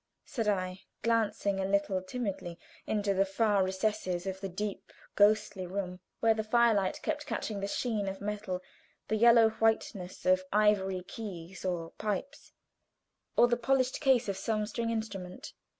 said 0.25 0.47
I, 0.47 0.81
glancing 1.03 1.59
a 1.59 1.65
little 1.67 2.01
timidly 2.01 2.57
into 2.87 3.13
the 3.13 3.23
far 3.23 3.63
recesses 3.63 4.25
of 4.25 4.41
the 4.41 4.49
deep, 4.49 4.91
ghostly 5.13 5.67
room, 5.67 5.99
where 6.21 6.33
the 6.33 6.43
fire 6.43 6.73
light 6.73 6.99
kept 7.03 7.27
catching 7.27 7.59
the 7.59 7.67
sheen 7.67 8.07
of 8.07 8.19
metal, 8.19 8.63
the 9.09 9.15
yellow 9.15 9.49
whiteness 9.51 10.25
of 10.25 10.43
ivory 10.51 11.03
keys 11.03 11.63
or 11.63 11.91
pipes, 11.99 12.51
or 13.37 13.47
the 13.47 13.55
polished 13.57 13.99
case 14.01 14.27
of 14.27 14.37
some 14.37 14.65
stringed 14.65 14.89
instrument. 14.89 15.53